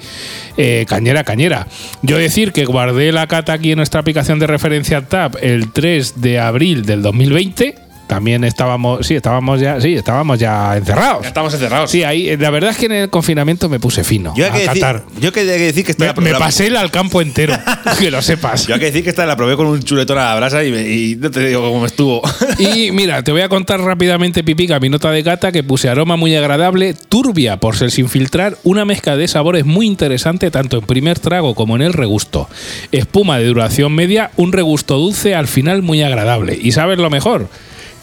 [0.58, 1.68] eh, cañera, cañera.
[2.02, 6.22] Yo decir que guardé la cata aquí en nuestra aplicación de referencia TAP el 3
[6.22, 7.85] de abril del 2020.
[8.08, 11.24] También estábamos, sí, estábamos ya, sí, estábamos ya encerrados.
[11.24, 11.90] Ya estamos encerrados.
[11.90, 14.34] Sí, ahí, la verdad es que en el confinamiento me puse fino.
[14.38, 15.04] Yo hay a que, decir, catar.
[15.20, 17.58] yo que hay que decir que esta Me, la- me pasé el al campo entero,
[18.00, 18.68] que lo sepas.
[18.68, 20.72] Yo hay que decir que esta la probé con un chuletón a la brasa y,
[20.72, 22.22] me- y no te digo cómo estuvo.
[22.60, 26.16] Y mira, te voy a contar rápidamente, Pipica, mi nota de gata, que puse aroma
[26.16, 30.86] muy agradable, turbia por ser sin filtrar, una mezcla de sabores muy interesante tanto en
[30.86, 32.48] primer trago como en el regusto.
[32.92, 36.58] Espuma de duración media, un regusto dulce al final muy agradable.
[36.62, 37.50] ¿Y sabes lo mejor?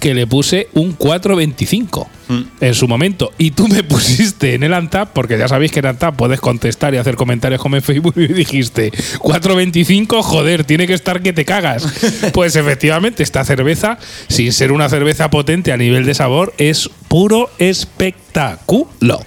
[0.02, 2.42] Que le puse un 4.25 Mm.
[2.60, 3.32] en su momento.
[3.38, 6.94] Y tú me pusiste en el Antap, porque ya sabéis que en Antap puedes contestar
[6.94, 11.44] y hacer comentarios como en Facebook, y dijiste 4.25, joder, tiene que estar que te
[11.44, 11.86] cagas.
[12.32, 17.50] pues efectivamente, esta cerveza, sin ser una cerveza potente a nivel de sabor, es puro
[17.58, 19.20] espectáculo.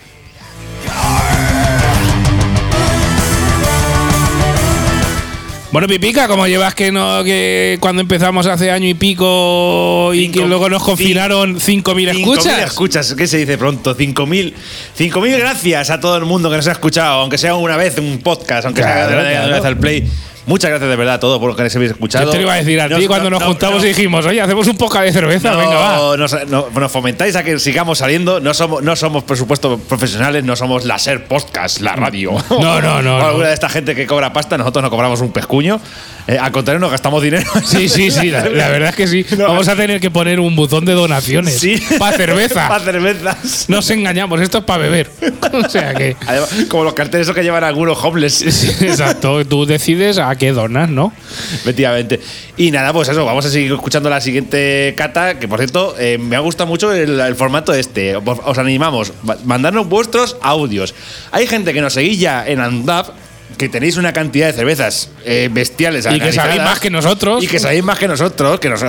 [5.76, 10.40] Bueno, Pipica, como llevas que no que cuando empezamos hace año y pico y Cinco-
[10.40, 12.46] que luego nos confinaron 5.000 escuchas?
[12.46, 13.94] 5.000 escuchas, ¿qué se dice pronto?
[13.94, 14.54] 5.000
[14.98, 18.20] 5.000 gracias a todo el mundo que nos ha escuchado, aunque sea una vez un
[18.20, 19.54] podcast, aunque Claro, sea una claro.
[19.54, 20.08] vez al play.
[20.48, 22.26] Muchas gracias de verdad a todos por lo que nos habéis escuchado.
[22.26, 24.40] Yo te lo iba a decir a ti cuando nos no- juntamos y dijimos, oye,
[24.42, 26.18] hacemos un podcast de cerveza, no, venga, va.
[26.18, 28.40] Nos, no- nos fomentáis a que sigamos saliendo.
[28.40, 32.34] No somos, no somos, por supuesto, profesionales, no somos la SER Podcast, la radio.
[32.50, 33.18] No, no, no.
[33.26, 35.80] alguna de esta gente que cobra pasta, nosotros no cobramos un pescuño.
[36.28, 37.44] Eh, al contrario, nos gastamos dinero.
[37.66, 39.26] Sí, sí, sí, la, la verdad es que sí.
[39.38, 39.48] No.
[39.48, 41.82] Vamos a tener que poner un buzón de donaciones Sí.
[42.00, 42.68] para cerveza.
[42.68, 43.66] Para cervezas.
[43.70, 45.10] Nos engañamos, esto es para beber.
[45.54, 46.16] O sea que.
[46.28, 48.34] Además, como los carteles que llevan algunos homeless.
[48.34, 51.14] sí, exacto, tú decides a qué donas, ¿no?
[51.54, 52.20] Efectivamente.
[52.58, 56.18] Y nada, pues eso, vamos a seguir escuchando la siguiente cata, que por cierto, eh,
[56.18, 58.16] me ha gustado mucho el, el formato este.
[58.16, 60.94] Os, os animamos, ma- mandarnos vuestros audios.
[61.32, 63.10] Hay gente que nos seguís ya en Andap,
[63.58, 66.06] que tenéis una cantidad de cervezas eh, bestiales.
[66.12, 67.44] Y que sabéis más que nosotros.
[67.44, 68.80] Y que sabéis más que nosotros, que nos,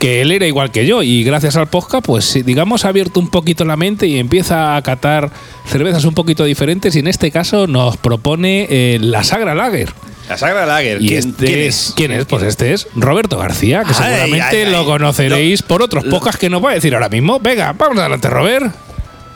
[0.00, 3.28] que él era igual que yo y gracias al podcast pues digamos ha abierto un
[3.28, 5.30] poquito la mente y empieza a catar
[5.66, 9.92] cervezas un poquito diferentes y en este caso nos propone eh, la Sagra Lager.
[10.28, 11.02] La Sagra Lager.
[11.02, 11.92] Y ¿Quién, este quién es?
[11.94, 12.24] ¿Quién es?
[12.24, 14.72] Pues este es Roberto García, que Ay, seguramente ay, ay.
[14.72, 17.38] lo conoceréis por otros podcasts que nos va a decir ahora mismo.
[17.38, 18.72] Venga, vamos adelante, Robert.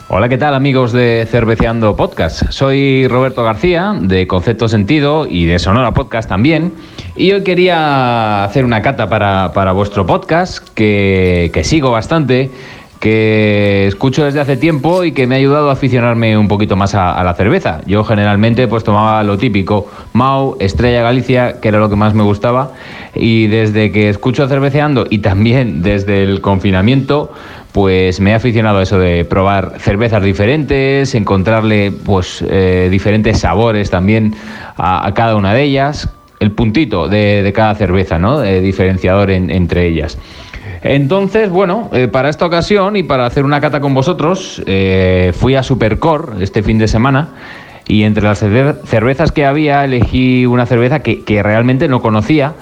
[0.07, 2.51] Hola, ¿qué tal amigos de Cerveceando Podcast?
[2.51, 6.73] Soy Roberto García de Concepto Sentido y de Sonora Podcast también.
[7.15, 12.51] Y hoy quería hacer una cata para, para vuestro podcast que, que sigo bastante,
[12.99, 16.95] que escucho desde hace tiempo y que me ha ayudado a aficionarme un poquito más
[16.95, 17.81] a, la cerveza.
[17.85, 22.23] Yo generalmente pues tomaba lo típico, Mau, Estrella Galicia, que era lo que más me
[22.23, 22.71] gustaba.
[23.13, 27.31] Y desde que escucho Cerveceando y también desde el confinamiento,
[27.75, 33.89] pues me he aficionado a eso de probar cervezas diferentes, encontrarle pues eh, diferentes sabores
[33.89, 34.33] también
[34.77, 36.09] a, cada una de ellas,
[36.39, 38.39] el puntito de, cada cerveza, ¿no?
[38.39, 40.17] De diferenciador en- entre ellas.
[40.83, 45.55] Entonces, bueno, eh, para esta ocasión y para hacer una cata con vosotros, eh, fui
[45.55, 47.31] a Supercore este fin de semana
[47.89, 52.53] y entre las cerve- cervezas que había elegí una cerveza que, realmente no conocía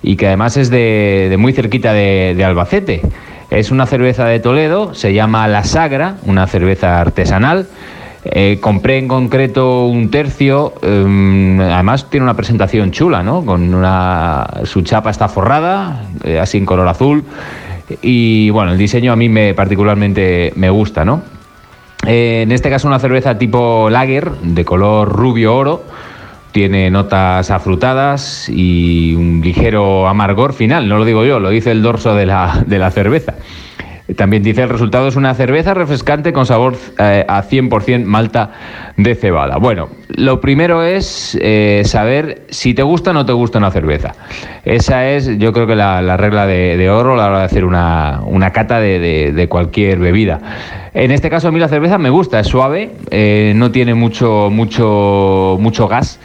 [0.00, 3.02] y que además es de, muy cerquita de Albacete.
[3.50, 7.66] Es una cerveza de Toledo, se llama La Sagra, una cerveza artesanal.
[8.24, 13.44] Eh, compré en concreto un tercio, em, además tiene una presentación chula, ¿no?
[13.44, 17.24] Con una, su chapa está forrada, eh, así en color azul.
[18.02, 21.22] Y bueno, el diseño a mí me particularmente me gusta, ¿no?
[22.06, 25.82] Eh, en este caso una cerveza tipo lager, de color rubio oro.
[26.52, 31.82] Tiene notas afrutadas y un ligero amargor final, no lo digo yo, lo dice el
[31.82, 33.36] dorso de la, de la cerveza.
[34.16, 38.50] También dice el resultado es una cerveza refrescante con sabor eh, a 100% malta
[38.96, 39.56] de cebada.
[39.58, 44.14] Bueno, lo primero es eh, saber si te gusta o no te gusta una cerveza.
[44.64, 47.64] Esa es, yo creo que la, la regla de, oro a la hora de hacer
[47.64, 48.98] una, una cata de,
[49.32, 50.40] de- cualquier bebida.
[50.94, 54.48] En este caso a mí la cerveza me gusta, es suave, eh, no tiene mucho,
[54.50, 56.18] mucho, mucho gas.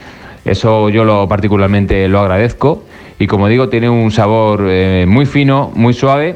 [0.44, 2.84] Eso yo lo particularmente lo agradezco.
[3.20, 6.36] Y como digo, tiene un sabor eh, muy fino, muy suave.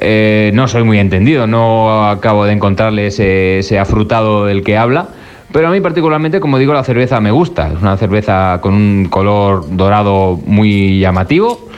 [0.00, 5.08] Eh, no soy muy entendido, no acabo de encontrarle ese, afrutado del que habla.
[5.52, 7.72] Pero a mí particularmente, como digo, la cerveza me gusta.
[7.72, 11.68] Es una cerveza con un color dorado muy llamativo,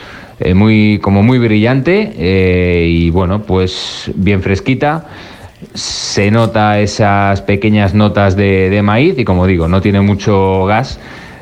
[0.41, 5.07] eh, muy, como muy brillante eh, y bueno, pues bien fresquita.
[5.75, 10.99] Se nota esas pequeñas notas de, de maíz y como digo, no tiene mucho gas.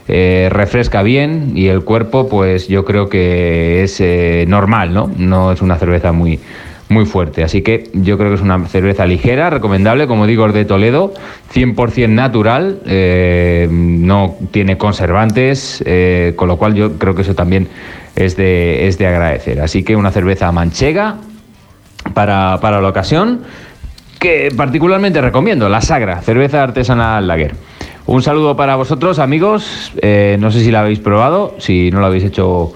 [0.06, 5.10] Eh, refresca bien y el cuerpo, pues yo creo que es eh, normal, ¿no?
[5.16, 6.38] No es una cerveza muy,
[6.90, 7.42] muy fuerte.
[7.42, 11.14] Así que yo creo que es una cerveza ligera, recomendable, como digo, es de Toledo,
[11.54, 15.82] 100% natural, eh, no tiene conservantes,
[16.36, 17.68] con lo cual yo creo que eso también
[18.14, 19.60] es de, es de agradecer.
[19.62, 21.16] Así que una cerveza manchega
[22.12, 23.40] para, para la ocasión,
[24.18, 27.54] que particularmente recomiendo, la Sagra, cerveza artesanal Lager.
[28.06, 29.92] Un saludo para vosotros, amigos.
[30.02, 32.72] Eh, no sé si la habéis probado, si no lo habéis hecho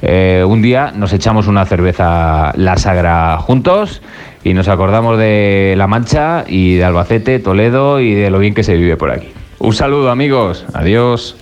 [0.00, 4.00] eh, un día, nos echamos una cerveza La Sagra juntos
[4.42, 8.62] y nos acordamos de La Mancha y de Albacete, Toledo y de lo bien que
[8.62, 9.28] se vive por aquí.
[9.58, 10.64] Un saludo, amigos.
[10.72, 11.36] Adiós.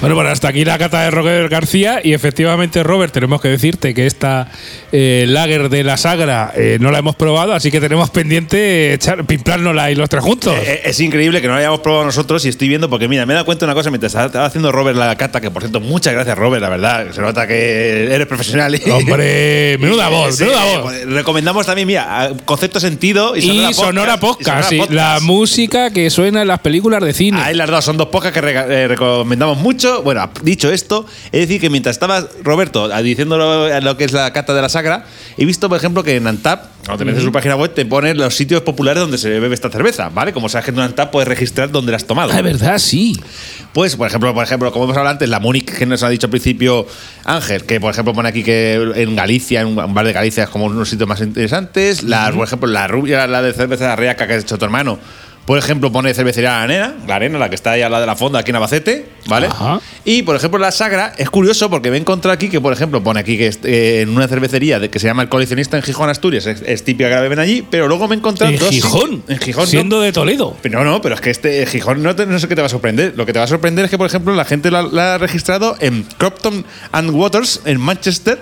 [0.00, 3.92] Bueno, bueno, hasta aquí la cata de Robert García y efectivamente, Robert, tenemos que decirte
[3.92, 4.48] que esta
[4.92, 9.26] eh, lager de la Sagra eh, no la hemos probado, así que tenemos pendiente echar,
[9.26, 10.56] pimplárnosla y los tres juntos.
[10.58, 13.34] Eh, Es increíble que no la hayamos probado nosotros y estoy viendo, porque mira, me
[13.34, 15.80] he dado cuenta de una cosa mientras estaba haciendo Robert la cata, que por cierto,
[15.80, 17.12] muchas gracias, Robert, la verdad.
[17.12, 18.74] Se nota que eres profesional.
[18.74, 20.82] y- Hombre, menuda voz, Sí, menuda voz.
[20.82, 25.24] pues, Recomendamos también, mira, concepto sentido y Y Sonora Podcast, y sí, Sonora la Podcast.
[25.26, 27.38] música que suena en las películas de cine.
[27.38, 29.89] Ahí las dos, son dos podcasts que recomendamos mucho.
[30.02, 34.32] Bueno, dicho esto, es decir que mientras estaba Roberto diciendo lo, lo que es la
[34.32, 35.04] cata de la sagra,
[35.36, 37.84] he visto, por ejemplo, que en Antap, cuando te metes en su página web, te
[37.84, 40.32] pone los sitios populares donde se bebe esta cerveza, ¿vale?
[40.32, 42.32] Como sabes que en Antap puedes registrar dónde la has tomado.
[42.32, 43.18] Ah, es verdad, sí.
[43.72, 46.26] Pues, por ejemplo, por ejemplo, como hemos hablado antes, la Múnich, que nos ha dicho
[46.26, 46.86] al principio
[47.24, 50.50] Ángel, que por ejemplo pone aquí que en Galicia, en un bar de Galicia es
[50.50, 52.02] como unos sitios más interesantes.
[52.02, 54.98] La, Por ejemplo, la rubia, la de cerveza de Riaca que has hecho tu hermano.
[55.46, 58.06] Por ejemplo, pone cervecería La Arena, la arena, la que está ahí al lado de
[58.06, 59.48] la fonda aquí en Albacete, ¿vale?
[59.48, 59.80] Ajá.
[60.04, 63.02] Y por ejemplo, la Sagra es curioso porque me he encontrado aquí que, por ejemplo,
[63.02, 65.82] pone aquí que es, eh, en una cervecería de, que se llama El Coleccionista en
[65.82, 68.58] Gijón, Asturias, es, es típica que la beben allí, pero luego me he encontrado En
[68.60, 69.24] dos Gijón.
[69.26, 69.70] En Gijón, no.
[69.70, 70.56] Siendo de Toledo.
[70.62, 72.66] Pero no, no, pero es que este Gijón no, te- no sé qué te va
[72.66, 73.14] a sorprender.
[73.16, 75.18] Lo que te va a sorprender es que, por ejemplo, la gente la, la ha
[75.18, 78.38] registrado en Cropton and Waters, en Manchester,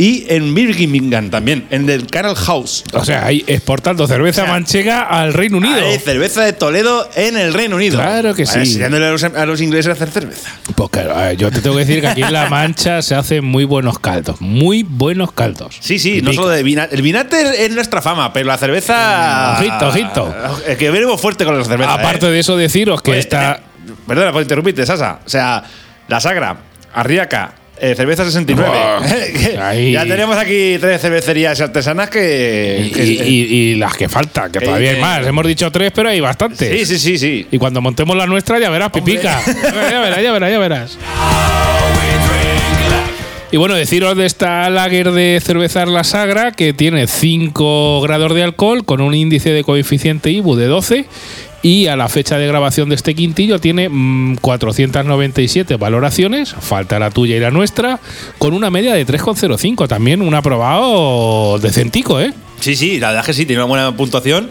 [0.00, 2.84] y en Birmingham también, en el Canal House.
[2.94, 5.76] O sea, ahí exportando cerveza O sea, manchega al Reino Unido.
[5.76, 7.98] Hay cerveza de Toledo en el Reino Unido.
[7.98, 8.60] Claro que sí.
[8.60, 10.48] Enseñándole a los, a los ingleses a hacer cerveza.
[10.74, 13.44] Pues claro, eh, yo te tengo que decir que aquí en La Mancha se hacen
[13.44, 14.40] muy buenos caldos.
[14.40, 15.76] Muy buenos caldos.
[15.80, 16.96] Sí, sí, Y no solo de vinagre.
[16.96, 19.58] El vinagre es nuestra fama, pero la cerveza.
[19.58, 20.34] Ojito, ojito.
[20.66, 21.92] Es que venimos fuerte con la cerveza.
[21.92, 22.30] Aparte ¿eh?
[22.30, 23.52] de eso, deciros que Oye, esta.
[23.52, 25.20] eh, Perdona por interrumpirte, Sasa.
[25.26, 25.62] O sea,
[26.08, 26.56] la Sagra,
[26.94, 28.70] Arriaca, eh, cerveza 69.
[28.70, 29.00] Buah,
[29.32, 29.92] Que ahí.
[29.92, 32.84] Ya tenemos aquí tres cervecerías artesanas que.
[32.86, 35.26] Y, que- y- y las que faltan, que Eh, todavía hay eh, más.
[35.26, 36.68] Hemos dicho tres, pero hay bastantes.
[36.68, 37.46] sí, sí, sí, sí.
[37.50, 39.40] Y cuando montemos la nuestra, ya verás, pipica.
[39.90, 40.98] ya verás, ya verás, ya verás.
[43.52, 48.44] Y bueno, deciros de esta lager de cervezar la Sagra que tiene 5 grados de
[48.44, 51.04] alcohol con un índice de coeficiente IBU de 12
[51.62, 57.10] y a la fecha de grabación de este quintillo tiene mm, 497 valoraciones, falta la
[57.10, 58.00] tuya y la nuestra,
[58.38, 59.88] con una media de 3,05.
[59.88, 62.32] También un aprobado decentico, ¿eh?
[62.60, 64.50] Sí, sí, la verdad es que sí, tiene una buena puntuación.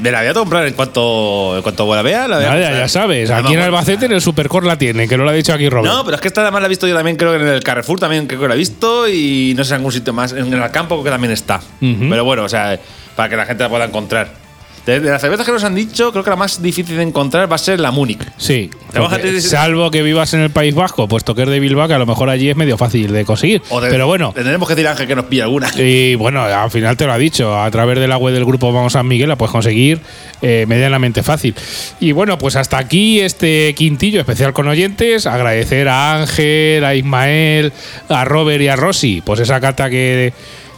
[0.00, 2.26] Me la voy a comprar en cuanto, en cuanto la vea.
[2.26, 2.74] La voy a comprar.
[2.74, 5.68] ya sabes, aquí en Albacete en el Supercore la tiene, que lo ha dicho aquí
[5.68, 5.94] Robert.
[5.94, 7.62] No, pero es que esta además la he visto yo también, creo que en el
[7.62, 10.32] Carrefour también creo que la he visto y no sé en algún sitio más.
[10.32, 11.60] En el campo que también está.
[11.80, 12.78] Pero bueno, o sea,
[13.14, 14.43] para que la gente la pueda encontrar.
[14.86, 17.50] De, de las cervezas que nos han dicho, creo que la más difícil de encontrar
[17.50, 18.20] va a ser la Múnich.
[18.36, 21.94] Sí, porque salvo que vivas en el País Vasco, puesto que es de Bilbao, que
[21.94, 23.62] a lo mejor allí es medio fácil de conseguir.
[23.70, 25.70] O de- pero bueno, Tendremos que decir a Ángel que nos pilla alguna.
[25.76, 28.72] y bueno, al final te lo ha dicho, a través de la web del grupo
[28.72, 30.00] Vamos San Miguel la puedes conseguir
[30.42, 31.54] eh, medianamente fácil.
[32.00, 35.26] Y bueno, pues hasta aquí este quintillo especial con oyentes.
[35.26, 37.72] Agradecer a Ángel, a Ismael,
[38.10, 40.32] a Robert y a Rosy, pues esa que,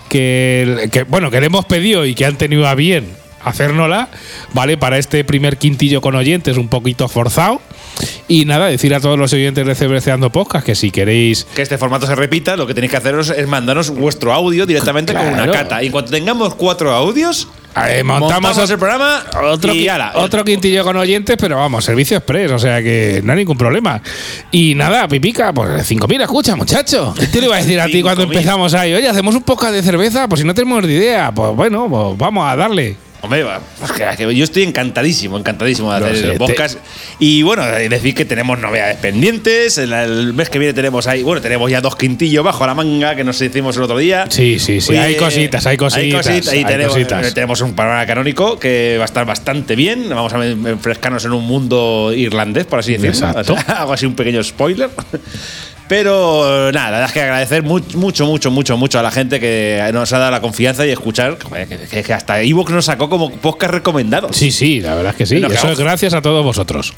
[0.09, 3.07] que, que, bueno, que le hemos pedido y que han tenido a bien
[3.46, 4.09] hacérnosla,
[4.52, 4.76] ¿vale?
[4.76, 7.61] Para este primer quintillo con oyentes un poquito forzado.
[8.28, 11.78] Y nada, decir a todos los oyentes de Cebreceando Podcast que si queréis Que este
[11.78, 15.50] formato se repita, lo que tenéis que haceros es mandarnos vuestro audio directamente con una
[15.50, 15.82] cata.
[15.82, 17.48] Y cuando tengamos cuatro audios,
[18.04, 20.12] montamos, montamos el programa otro, y ala.
[20.16, 24.02] otro quintillo con oyentes, pero vamos, servicio express, o sea que no hay ningún problema.
[24.50, 27.14] Y nada, Pipica, pues 5.000 escucha, muchacho.
[27.18, 28.26] ¿Qué te lo iba a decir a ti cuando 5.000?
[28.26, 28.92] empezamos ahí?
[28.92, 32.18] Oye, hacemos un poco de cerveza, pues si no tenemos ni idea, pues bueno, pues
[32.18, 33.06] vamos a darle.
[33.22, 33.44] Hombre,
[33.81, 36.79] pues yo estoy encantadísimo, encantadísimo de No hacer sé, el te- podcast.
[37.18, 39.79] Y bueno, decir que tenemos novedades pendientes.
[39.79, 43.17] El, el mes que viene tenemos ahí, bueno, tenemos ya dos quintillos bajo la manga
[43.17, 44.27] que nos hicimos el otro día.
[44.29, 47.27] Sí, sí, sí, hay cositas, hay cositas, Hay cositas, hay tenemos, cositas.
[47.27, 50.08] eh, tenemos un panorama canónico que va a estar bastante bien.
[50.08, 53.10] Vamos a enfrescarnos en un mundo irlandés, por así decirlo.
[53.29, 53.54] Exacto.
[53.54, 54.90] O sea, hago así un pequeño spoiler.
[55.88, 59.38] Pero nada, la verdad es que agradecer mucho, mucho, mucho, mucho, mucho a la gente
[59.38, 63.72] que nos ha dado la confianza y escuchar que, hasta Evox nos sacó como podcast
[63.72, 64.32] recomendado.
[64.32, 65.37] Sí, sí, la verdad es que sí.
[65.37, 66.94] Eso es gracias a todos vosotros.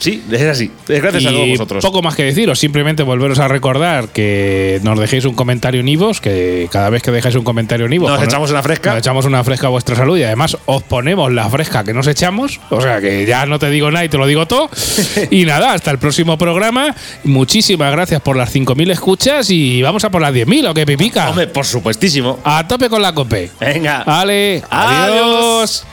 [0.00, 0.70] Sí, es así.
[0.88, 1.84] Es gracias a todos vosotros.
[1.84, 6.22] poco más que deciros, simplemente volveros a recordar que nos dejéis un comentario en Ivos,
[6.22, 8.90] que cada vez que dejáis un comentario en Ivos Nos echamos una fresca.
[8.90, 12.06] Nos echamos una fresca a vuestra salud y además os ponemos la fresca que nos
[12.06, 14.70] echamos, o sea que ya no te digo nada y te lo digo todo.
[15.30, 16.94] y nada, hasta el próximo programa.
[17.24, 21.28] Muchísimas gracias por las 5.000 escuchas y vamos a por las 10.000, ¿o qué pipica?
[21.28, 22.38] Hombre, por supuestísimo.
[22.42, 23.50] A tope con la cope.
[23.60, 24.02] Venga.
[24.04, 25.84] Vale, Adiós.
[25.84, 25.86] adiós.